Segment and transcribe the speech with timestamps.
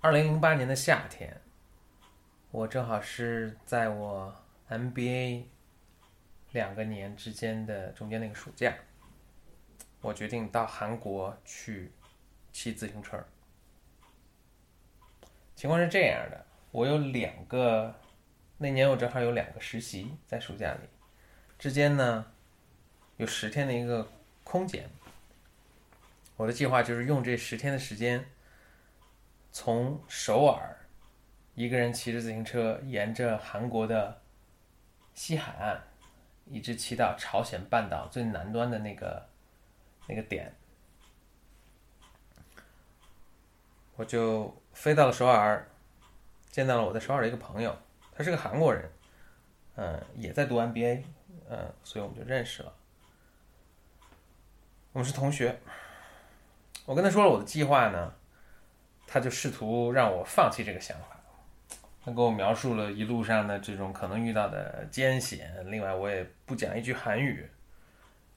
[0.00, 1.40] 二零零八年的夏天，
[2.52, 4.32] 我正好是在我
[4.70, 5.42] MBA
[6.52, 8.72] 两个年之间的中间那个暑假，
[10.00, 11.90] 我决定到韩国去
[12.52, 13.26] 骑自行车。
[15.56, 17.92] 情况是这样的，我有两个，
[18.58, 20.88] 那年我正好有两个实习在暑假里，
[21.58, 22.24] 之间呢
[23.16, 24.08] 有十天的一个
[24.44, 24.88] 空闲。
[26.36, 28.24] 我的计划就是用这十天的时间，
[29.50, 30.76] 从首尔
[31.54, 34.22] 一个人骑着自行车，沿着韩国的
[35.14, 35.80] 西海岸，
[36.46, 39.28] 一直骑到朝鲜半岛最南端的那个
[40.06, 40.54] 那个点，
[43.96, 45.68] 我就飞到了首尔，
[46.50, 47.76] 见到了我在首尔的一个朋友，
[48.12, 48.88] 他是个韩国人，
[49.74, 51.02] 嗯，也在读 MBA，
[51.48, 52.72] 嗯，所以我们就认识了，
[54.92, 55.58] 我们是同学。
[56.84, 58.14] 我跟他说了我的计划呢，
[59.08, 61.18] 他就试图让我放弃这个想法。
[62.04, 65.50] 他给我描述了一路上的这种可能遇到的艰险。
[65.70, 67.48] 另外，我也不讲一句韩语。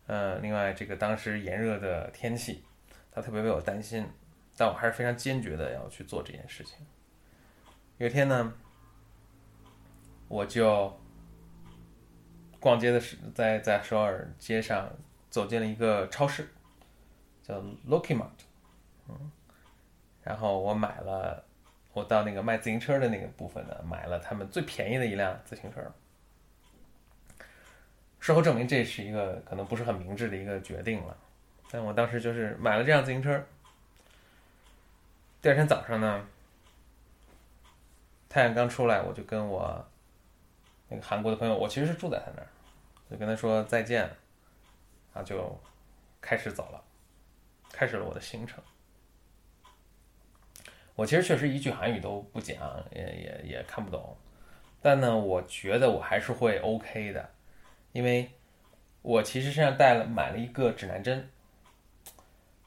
[0.08, 2.64] 呃，另外这个当时炎热的天气，
[3.12, 4.08] 他特别为我担心。
[4.58, 6.78] 但我还是非常坚决的要去做这件事情。
[7.98, 8.54] 有一天呢，
[10.28, 11.00] 我就
[12.60, 14.90] 逛街的时，在在首尔街上
[15.30, 16.48] 走进了一个超市。
[17.44, 18.30] 叫 Loki Mart，
[19.10, 19.32] 嗯，
[20.24, 21.44] 然后我买了，
[21.94, 25.82] 我到那个卖自行车的那个部分呢，买了他们最便宜的一辆自行车。
[28.20, 31.18] 事后证明这是一个可能不是很明智的一个决定了，
[31.72, 33.44] 但我当时就是买了这辆自行车。
[35.42, 36.24] 第二天早上呢，
[38.30, 39.84] 太阳刚出来，我就跟我
[40.88, 42.48] 那个韩国的朋友，我其实是住在他那儿，
[43.10, 44.08] 就跟他说再见，
[45.14, 45.60] 啊，就
[46.22, 46.84] 开始走了。
[47.74, 48.64] 开始了我的行程。
[51.02, 52.56] 我其实确实一句韩语都不讲，
[52.92, 54.16] 也也也看不懂，
[54.84, 57.28] 但呢，我觉得我还是会 OK 的，
[57.92, 58.30] 因为
[59.02, 61.28] 我其实身上带了买了一个指南针。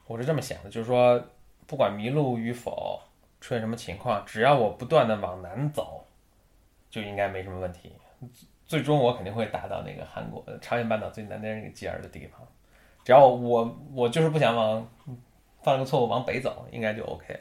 [0.05, 1.23] 我是这么想的，就是说，
[1.65, 2.99] 不管迷路与否，
[3.39, 6.05] 出现什么情况，只要我不断的往南走，
[6.89, 7.93] 就应该没什么问题。
[8.65, 12.45] 最终我肯定会达到那个韩国朝鲜半岛最南边那个尖儿的地方。
[13.05, 14.85] 只要我我就是不想往
[15.63, 17.39] 犯了个错误往北走，应该就 OK 了。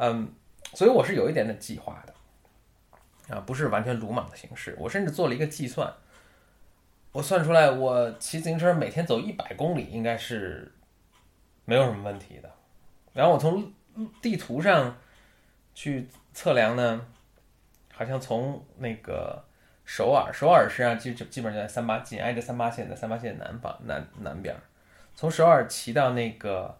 [0.00, 0.32] 嗯，
[0.74, 4.74] 所以我是有一点点计划的啊，不是完全鲁莽的形式。
[4.78, 5.92] 我甚至做了一个计算，
[7.12, 10.72] 我算出来，我骑自行车每天走一百公里应该是
[11.64, 12.50] 没有什么问题的。
[13.12, 13.72] 然后我从
[14.22, 14.96] 地图上
[15.74, 17.06] 去测量呢，
[17.92, 19.44] 好像从那个。
[19.82, 24.54] 首尔，首尔实际上基基本上就在三八，紧挨着三八线，在三八线南方南南边
[25.16, 26.78] 从首尔骑到那个，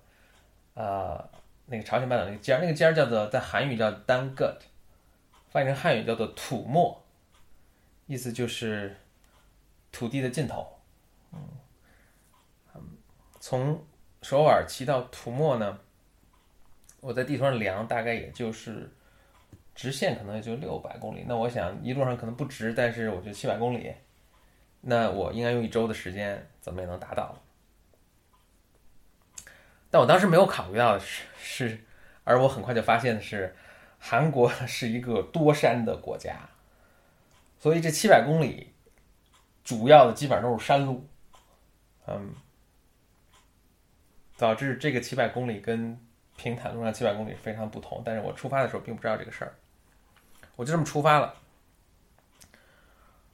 [0.74, 1.28] 呃，
[1.70, 4.44] 那个朝鲜半岛那个尖儿，那个尖儿叫做在韩语叫单 g
[5.48, 7.02] 翻译成汉语叫做土漠，
[8.06, 8.94] 意思就是
[9.90, 10.66] 土地的尽头。
[11.32, 11.38] 嗯，
[13.40, 13.82] 从
[14.20, 15.78] 首尔骑到土漠呢，
[17.00, 18.90] 我在地图上量，大概也就是。
[19.72, 23.94] 直线可能也就六百公里，那我想一路上可能不直，但是我觉得七百公里，
[24.82, 27.34] 那我应该用一周的时间，怎么也能达到。
[29.90, 31.84] 但我当时没有考虑到的是，是，
[32.24, 33.54] 而我很快就发现的是，
[33.98, 36.48] 韩国 是一个多山的国家，
[37.58, 38.72] 所以这七百公里，
[39.64, 41.08] 主要的基本上都是山路，
[42.06, 42.34] 嗯，
[44.38, 45.98] 导致这个七百公里跟
[46.36, 48.00] 平坦路上七百公里非常不同。
[48.04, 49.52] 但是我出发的时候并不知道这个事儿。
[50.56, 51.34] 我就这么出发了。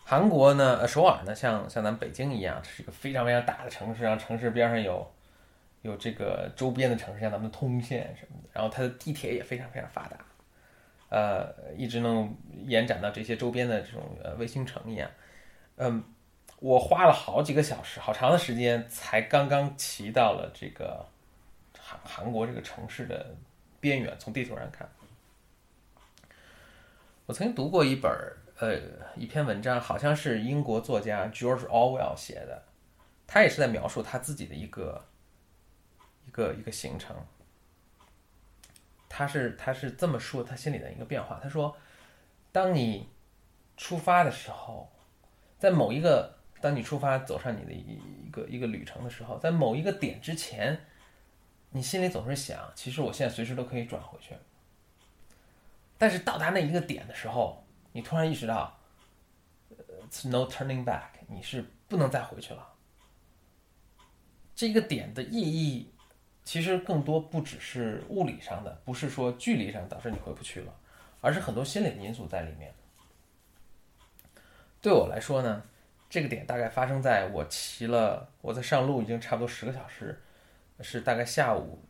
[0.05, 5.13] 韩国呢，首尔呢，像像咱们北京一样，是一个非常非常大的城市，然后城市边上有
[5.87, 10.19] 有这个周边的城市，像咱们的通县什么的，然后它的地铁也非常非常发达，
[11.09, 12.37] 呃，一直能
[12.67, 15.09] 延展到这些周边的这种呃卫星城一样。
[15.77, 16.03] 嗯，
[16.59, 21.07] 我花了好几个小时，好长的时间，才刚刚骑到了这个
[21.79, 23.35] 韩韩国这个城市的
[23.79, 24.89] 边缘，从地图上看。
[27.27, 28.11] 我曾经读过一本
[28.59, 28.79] 呃
[29.17, 32.63] 一篇文章，好像是英国作家 George Orwell 写的，
[33.27, 35.05] 他也是在描述他自己的一个
[36.37, 37.17] 个一个行程。
[39.09, 41.75] 他是他是这么说他心里的一个变化，他说：
[42.53, 43.09] 当你
[43.77, 44.93] 出发的时候，
[45.59, 50.79] 在某一个当你出发走上你的一一个一个旅程的时候，在某一个点之前，
[51.71, 54.35] 你心里总是想，其实我现在随时都可以转回去。
[55.97, 58.79] 但是到达那一个点的时候，你突然意识到
[60.11, 62.75] ，it's no turning back，你是不能再回去了。
[64.55, 65.91] 这个点的意义
[66.47, 70.73] 其实更多不只是物理上的，不是说距离上导致你回不去了，
[71.21, 72.73] 而是很多心理的因素在里面。
[74.81, 75.65] 对我来说呢，
[76.09, 80.23] 这个点大概发生在我骑了，我在上路已经差不多十个小时，
[80.81, 81.83] 是大概下午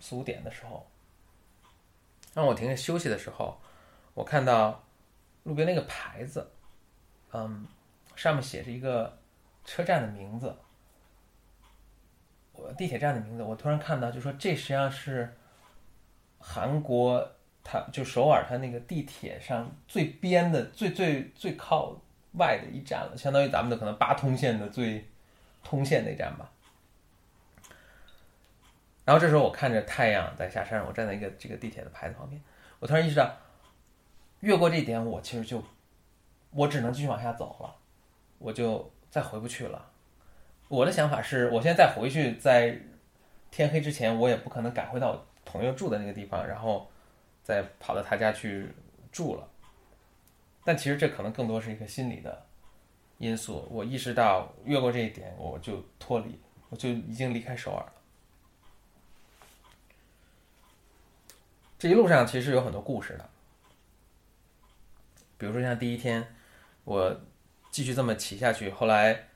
[0.00, 0.90] 四五点的时候，
[2.34, 3.60] 让我停下休息的时候，
[4.14, 4.84] 我看到
[5.44, 6.50] 路边那个牌子，
[7.32, 7.64] 嗯，
[8.16, 9.16] 上面写着一个
[9.64, 10.52] 车站的名字。
[12.76, 15.36] 地铁站的名字，我突然看到，就说这实际上是
[16.38, 17.30] 韩国，
[17.62, 22.00] 它就首尔它那个地铁上最边的、最最最靠
[22.32, 25.06] 外的一站了，相当于咱们的可能八通线的最
[25.62, 26.50] 通线那站吧。
[29.04, 32.40] 然后这时候我看着太阳在下山，我站在一个这个地铁的牌子旁边，
[32.78, 33.28] 我突然意识到，
[34.40, 35.62] 越过这点，我其实就
[36.50, 37.74] 我只能继续往下走了，
[38.38, 39.89] 我就再回不去了。
[40.70, 42.78] 我的想法是，我现在再回去，在
[43.50, 46.88] 天黑之前，我也不可能赶回到朋友住的那个地方，然后
[47.42, 48.68] 再跑到他家去
[49.10, 49.48] 住了。
[50.64, 52.46] 但其实这可能更多是一个心理的
[53.18, 53.66] 因素。
[53.68, 56.38] 我意识到越过这一点，我就脱离，
[56.68, 57.92] 我就已经离开首尔了。
[61.80, 63.28] 这一路上其实有很多故事的，
[65.36, 66.36] 比如说像第一天，
[66.84, 67.20] 我
[67.72, 69.29] 继续这么骑下去，后来。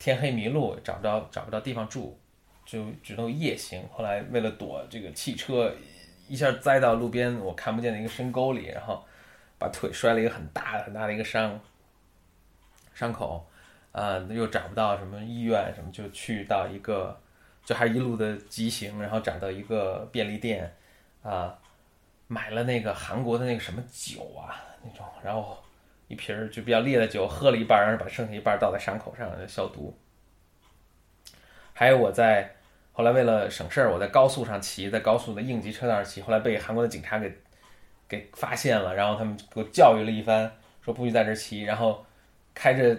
[0.00, 2.18] 天黑迷路，找不着找不着地方住，
[2.64, 3.86] 就只能夜行。
[3.92, 5.70] 后来为了躲这个汽车，
[6.26, 9.04] 一下栽到路边我看不见的一个深沟里，然后
[9.58, 11.60] 把腿摔了一个很大的很大的一个伤
[12.94, 13.46] 伤口，
[13.92, 17.20] 啊，又找不到什么医院什么，就去到一个
[17.62, 20.74] 就还一路的急行，然后找到一个便利店，
[21.22, 21.54] 啊，
[22.26, 25.62] 买了那个韩国的那个什么酒啊那种，然后。
[26.10, 29.96] 一瓶儿就比较烈的酒，喝了一半，然后把剩下一半倒在伤口上消毒。
[31.72, 32.56] 还有我在
[32.90, 37.32] 后来为了省事儿，我在高速上骑，在高速的应急车道上骑，后来被韩国的警察给
[38.08, 40.50] 给发现了，然后他们给我教育了一番，
[40.82, 42.04] 说不许在这骑，然后
[42.52, 42.98] 开着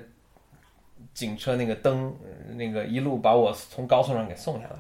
[1.14, 2.16] 警车那个灯，
[2.56, 4.78] 那个一路把我从高速上给送下来，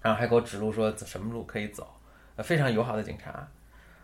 [0.00, 1.86] 然后还给我指路说什么路可以走，
[2.38, 3.46] 非常友好的警察。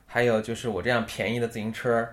[0.05, 2.07] 还有就是我这样便宜的自行车。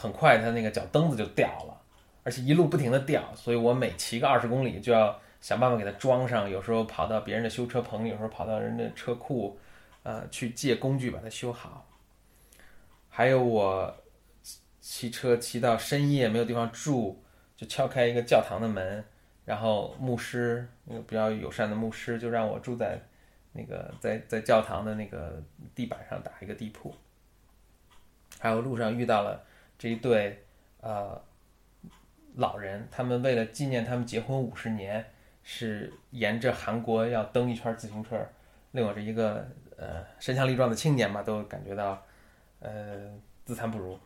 [0.00, 1.76] 很快，它那个脚蹬子就掉了，
[2.22, 6.48] 而且一路不停的掉，所以我每骑个二十公里就要想办法给它装上。
[6.48, 9.58] 有时候跑到别人的修车棚，有时候跑到人的车库，
[10.04, 11.84] 呃，去借工具把它修好。
[13.08, 13.92] 还有我
[14.80, 17.20] 骑车骑到深夜没有地方住，
[17.56, 19.04] 就敲开一个教堂的门，
[19.44, 23.00] 然后牧师那个比较友善的牧师就让我住在
[23.52, 25.42] 那个在在教堂的那个
[25.74, 26.94] 地板上打一个地铺。
[28.38, 29.42] 还有路上遇到了。
[29.78, 30.44] 这一对
[30.80, 31.22] 呃
[32.34, 38.28] 老人，他们为了纪念他们结婚五十年，是沿着韩国要蹬一圈自行车，
[38.72, 42.04] 令我这一个呃身强力壮的青年吧，都感觉到
[42.58, 43.98] 呃自惭不如。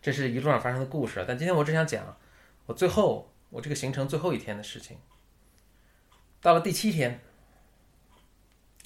[0.00, 2.16] 这是一路上发生的故事，但今天我只想讲
[2.66, 4.96] 我最后我这个行程最后一天的事情。
[6.40, 7.20] 到了第七天，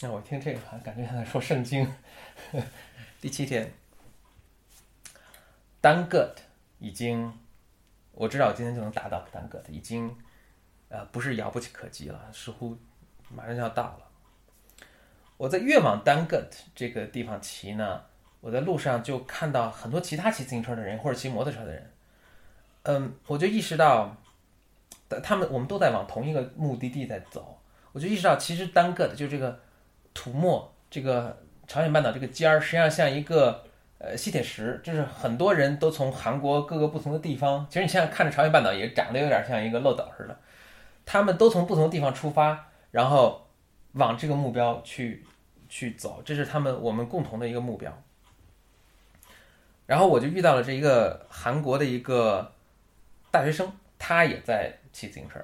[0.00, 1.86] 那我听这个还感觉像在说圣经。
[3.20, 3.72] 第七天。
[5.82, 6.40] 单个的
[6.78, 7.30] 已经，
[8.12, 10.16] 我知道我今天就能达到单个的，已经，
[10.88, 12.78] 呃，不是遥不可及了，似乎
[13.28, 13.98] 马上就要到了。
[15.36, 18.00] 我在越往单个的这个地方骑呢，
[18.40, 21.92] 我在路上就看到很多其他骑自行车的人或者骑摩托车的人，
[22.84, 24.16] 嗯，我就意识到，
[25.20, 27.58] 他们我们都在往同一个目的地在走，
[27.90, 29.60] 我就意识到其实单个的就这个
[30.14, 33.64] 土默这个朝鲜半岛这个尖儿，实际上像一个。
[34.04, 40.36] 呃，吸铁石就是很多人都从韩国各个不同的地方，其实你现在看着朝鲜半岛也长得有点像一个漏斗似的，
[41.06, 43.48] 他们都从不同的地方出发，然后
[43.92, 45.24] 往这个目标去
[45.68, 47.96] 去走，这是他们我们共同的一个目标。
[49.86, 52.52] 然后我就遇到了这一个韩国的一个
[53.30, 55.38] 大学生，他也在骑自行车，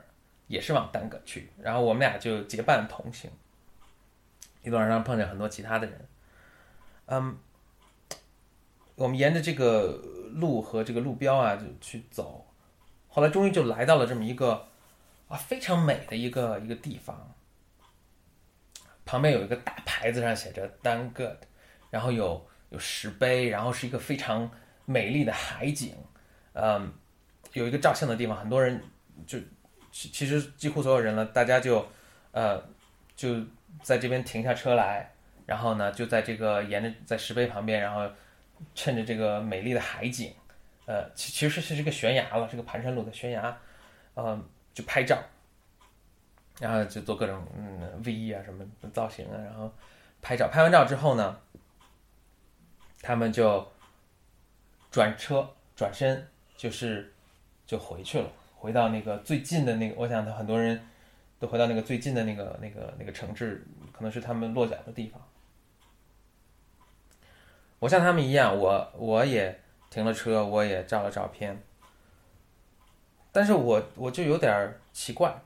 [0.48, 3.30] 也是往丹葛去，然后我们俩就结伴同行，
[4.64, 6.08] 一路上碰见很多其他的人，
[7.06, 7.38] 嗯。
[8.98, 10.02] 我们沿着这个
[10.32, 12.44] 路和这个路标啊，就去走，
[13.06, 14.66] 后来终于就来到了这么一个
[15.28, 17.32] 啊非常美的一个一个地方，
[19.04, 21.36] 旁边有一个大牌子上写着 “Dan Good”，
[21.90, 24.50] 然后有有石碑，然后是一个非常
[24.84, 25.94] 美丽的海景，
[26.54, 26.92] 嗯，
[27.52, 28.82] 有一个照相的地方，很多人
[29.28, 29.38] 就
[29.92, 31.86] 其其实几乎所有人了，大家就
[32.32, 32.60] 呃
[33.14, 33.36] 就
[33.80, 35.08] 在这边停下车来，
[35.46, 38.10] 然后呢就在这个沿着在石碑旁边，然后。
[38.74, 40.32] 趁着这个美丽的海景，
[40.86, 43.58] 呃，其其实是是个悬崖了，这个盘山路的悬崖，
[44.14, 44.40] 呃，
[44.74, 45.18] 就拍照。
[46.60, 49.72] 然后就做各种嗯 V 啊什么造型啊，然后
[50.20, 50.48] 拍照。
[50.48, 51.38] 拍完照之后呢，
[53.00, 53.64] 他们就
[54.90, 57.14] 转车转身，就是
[57.64, 59.94] 就回去了，回到那个最近的那个。
[59.96, 60.84] 我想，他很多人
[61.38, 65.27] 都回到那个最近的那个那个那个城市，可能是他们落脚的地方。
[67.78, 71.62] 我像他们一样，我我也停了车，我也照了照片，
[73.30, 75.40] 但是我我就有点奇怪。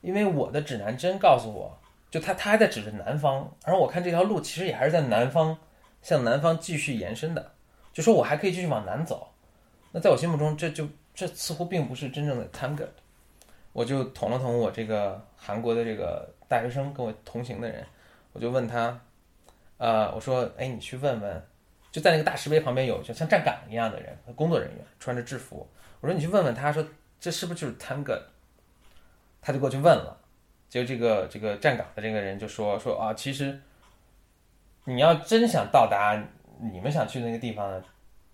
[0.00, 1.78] 因为我的指南针告诉我，
[2.10, 5.58] 就他他还在指着南方，而我看这条路其实也还是在南方，
[6.00, 7.50] 向南方继续延伸的，
[7.92, 9.28] 就说我还可以继续往南走。
[9.92, 12.86] 那在我心目中，这就这似乎并不是真正的 Tango。
[13.72, 17.84] 我就捅了捅我这个韩国的这个大学生跟我同行的人，
[18.32, 18.98] 我就问他，
[19.76, 21.46] 呃，我说，哎，你去问问，
[21.90, 25.68] 就在那个大石碑旁边有就像站岗一样的人，工作人员穿着制服，
[26.00, 26.84] 我说你去问问他说，
[27.18, 28.20] 这是不是就是 Tango？
[29.42, 30.16] 他就过去问了，
[30.68, 33.60] 就这个这个站岗的这个人就说说啊，其实
[34.84, 36.22] 你要真想到达
[36.60, 37.82] 你们想去的那个地方呢，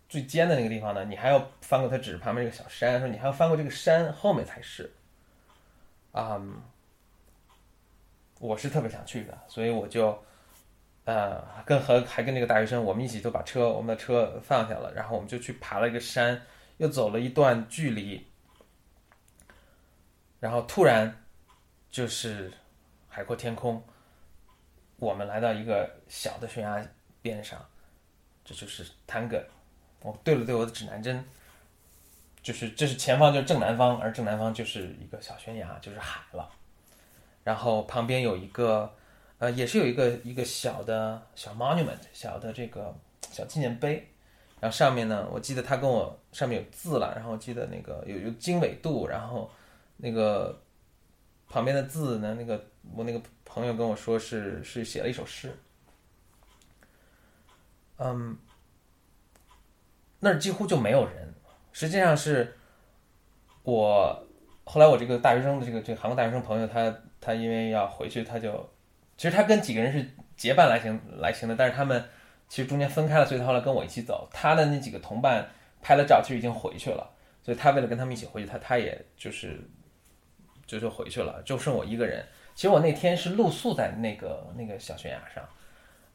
[0.08, 4.92] 最尖的那个地方呢，你还要翻过他指旁边这个小山，说你还要翻过这个山后面才是。
[6.12, 6.40] 啊，
[8.38, 10.18] 我是特别想去的，所以我就
[11.06, 16.42] 呃跟和还跟那个大学生，我们一起都把车我们的车放下了，然后我们就去爬了一个山，
[16.76, 18.26] 又走了一段距离。
[20.38, 21.24] 然后突然，
[21.88, 22.52] 就是
[23.08, 23.82] 海阔天空，
[24.96, 26.86] 我们来到一个小的悬崖
[27.22, 27.64] 边上，
[28.44, 29.42] 这就是滩埂。
[30.00, 31.24] 我对了对我的指南针，
[32.42, 36.48] 就是这是前方就是正南方，而正南方就是一个小悬崖，就是海了。
[37.42, 38.94] 然后旁边有一个，
[39.38, 42.94] 呃，也是有一个一个小的小 monument，小的这个
[43.30, 44.08] 小纪念碑。
[44.60, 49.50] 然后上面呢，我记得他跟我上面有字了，然后我记得那个有有经纬度，然后。
[49.98, 50.62] 那个
[51.48, 52.34] 旁边的字呢？
[52.34, 52.62] 那个
[52.94, 55.50] 我那个朋友跟我说是是写了一首诗。
[57.96, 58.36] 嗯，
[60.20, 61.32] 那儿几乎就没有人。
[61.72, 62.54] 实际上是
[63.62, 64.26] 我
[64.64, 68.68] 后来我这个大学生的这个这个韩国大学生朋友，他他因为要回去，他就
[69.16, 72.04] 其实他跟几个人是结伴来行来行的，但是他们
[72.48, 74.28] 其实中间分开了，所以他后来跟我一起走。
[74.32, 75.48] 他的那几个同伴
[75.80, 77.10] 拍了照，其实已经回去了，
[77.42, 79.60] 所以他为了跟他们一起回去，他他也就是。
[80.66, 82.26] 就就回去了，就剩我一个人。
[82.56, 85.48] 其实我那天是露宿在那个那个小悬崖上，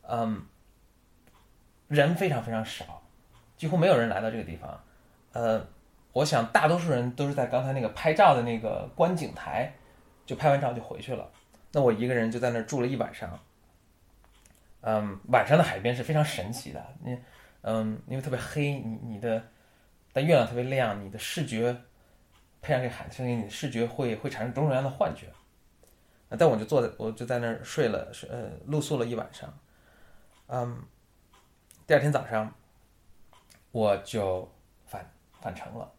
[0.09, 0.45] 嗯，
[1.87, 3.01] 人非常非常少，
[3.55, 4.83] 几乎没有人来到这个地方。
[5.31, 5.65] 呃，
[6.11, 9.71] 我想大多数人都是在刚才那个拍照的那个观景台，
[10.25, 11.25] 就拍完照就回去了。
[11.71, 13.39] 那我一个人就在那儿住了一晚上。
[14.81, 17.17] 嗯，晚上的海边是非常神奇的，你
[17.61, 19.43] 嗯，因为特别黑，你你的
[20.11, 21.75] 但月亮特别亮，你的视觉。
[22.63, 25.25] 配上这海的声音，你的视觉会会产生种种样的幻觉。
[26.37, 29.51] 但我就坐在，我就在那儿睡了，呃露宿了一晚上。
[30.45, 30.79] 嗯，
[31.87, 32.53] 第二天早上
[33.71, 34.47] 我就
[34.85, 35.03] 返
[35.41, 35.91] 返程了。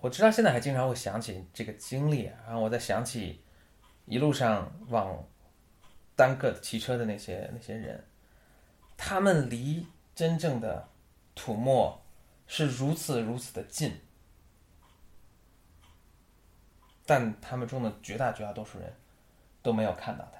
[0.00, 3.42] 我直到现在还经常会想起这个经历，然后我在想起
[4.06, 5.24] 一路上往
[6.16, 8.04] 单个骑车的那些那些人，
[8.96, 10.88] 他们离真正的
[11.34, 12.00] 土默。
[12.52, 13.96] 是如此如此的近，
[17.06, 18.92] 但他们中的绝大绝大多数人
[19.62, 20.39] 都没有看到他。